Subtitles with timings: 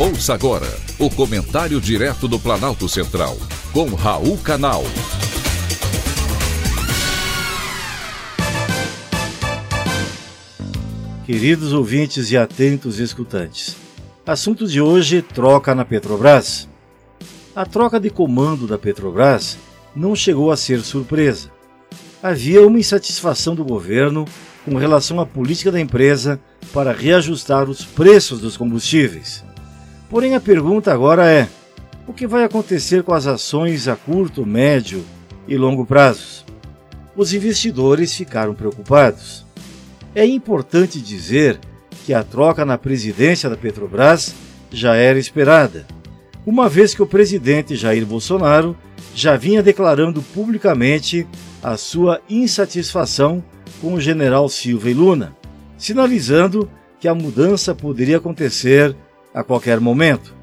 [0.00, 3.36] Ouça agora o comentário direto do Planalto Central,
[3.72, 4.84] com Raul Canal.
[11.26, 13.74] Queridos ouvintes e atentos escutantes,
[14.24, 16.68] assunto de hoje: troca na Petrobras.
[17.52, 19.58] A troca de comando da Petrobras
[19.96, 21.50] não chegou a ser surpresa.
[22.22, 24.26] Havia uma insatisfação do governo
[24.64, 26.38] com relação à política da empresa
[26.72, 29.47] para reajustar os preços dos combustíveis.
[30.10, 31.48] Porém, a pergunta agora é:
[32.06, 35.04] o que vai acontecer com as ações a curto, médio
[35.46, 36.44] e longo prazos?
[37.14, 39.44] Os investidores ficaram preocupados.
[40.14, 41.58] É importante dizer
[42.06, 44.34] que a troca na presidência da Petrobras
[44.70, 45.86] já era esperada,
[46.46, 48.74] uma vez que o presidente Jair Bolsonaro
[49.14, 51.26] já vinha declarando publicamente
[51.62, 53.44] a sua insatisfação
[53.80, 55.36] com o general Silva e Luna,
[55.76, 58.96] sinalizando que a mudança poderia acontecer
[59.32, 60.34] a qualquer momento.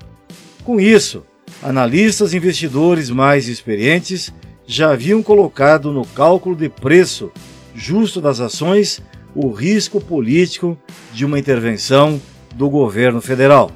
[0.64, 1.24] Com isso,
[1.62, 4.34] analistas e investidores mais experientes
[4.68, 7.32] já haviam colocado no cálculo de preço
[7.76, 9.02] justo das ações
[9.36, 10.78] o risco político
[11.14, 12.20] de uma intervenção
[12.56, 13.70] do governo federal.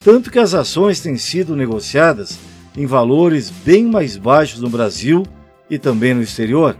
[0.00, 2.38] Tanto que as ações têm sido negociadas
[2.76, 5.24] em valores bem mais baixos no Brasil
[5.68, 6.76] e também no exterior.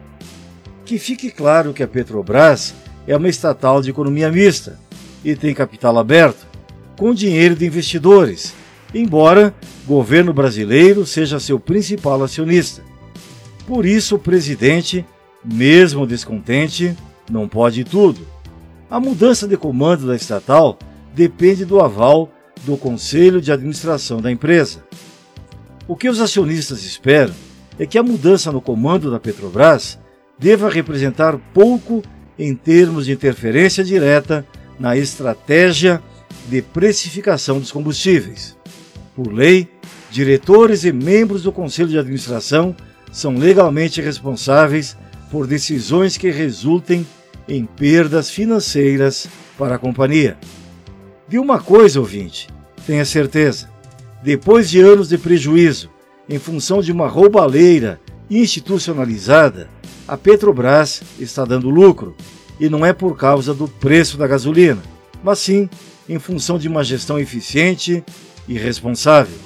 [0.84, 2.72] Que fique claro que a Petrobras
[3.06, 4.78] é uma estatal de economia mista
[5.24, 6.45] e tem capital aberto,
[6.96, 8.54] com dinheiro de investidores,
[8.94, 12.82] embora o governo brasileiro seja seu principal acionista.
[13.66, 15.04] Por isso, o presidente,
[15.44, 16.96] mesmo descontente,
[17.30, 18.20] não pode tudo.
[18.88, 20.78] A mudança de comando da estatal
[21.14, 22.30] depende do aval
[22.64, 24.84] do conselho de administração da empresa.
[25.88, 27.34] O que os acionistas esperam
[27.78, 29.98] é que a mudança no comando da Petrobras
[30.38, 32.02] deva representar pouco
[32.38, 34.46] em termos de interferência direta
[34.78, 36.02] na estratégia
[36.48, 38.56] de precificação dos combustíveis.
[39.14, 39.68] Por lei,
[40.10, 42.74] diretores e membros do Conselho de Administração
[43.12, 44.96] são legalmente responsáveis
[45.30, 47.06] por decisões que resultem
[47.48, 50.36] em perdas financeiras para a companhia.
[51.28, 52.48] De uma coisa, ouvinte,
[52.86, 53.68] tenha certeza:
[54.22, 55.90] depois de anos de prejuízo
[56.28, 59.68] em função de uma roubalheira institucionalizada,
[60.06, 62.16] a Petrobras está dando lucro
[62.58, 64.82] e não é por causa do preço da gasolina,
[65.26, 65.68] mas sim
[66.08, 68.04] em função de uma gestão eficiente
[68.46, 69.36] e responsável.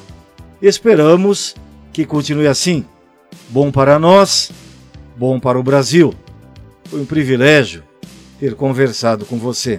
[0.60, 1.54] Esperamos
[1.90, 2.84] que continue assim.
[3.48, 4.52] Bom para nós,
[5.16, 6.12] bom para o Brasil.
[6.84, 7.82] Foi um privilégio
[8.38, 9.78] ter conversado com você.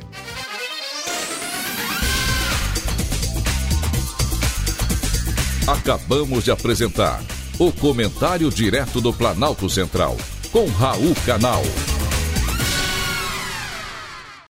[5.68, 7.24] Acabamos de apresentar
[7.60, 10.18] o Comentário Direto do Planalto Central,
[10.52, 11.62] com Raul Canal.